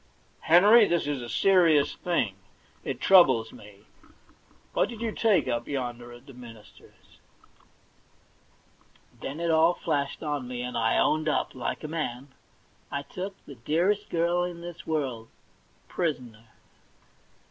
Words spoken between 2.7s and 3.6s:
It troubles